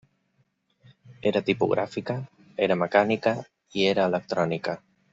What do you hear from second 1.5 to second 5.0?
tipogràfica, era mecànica i era electrònica.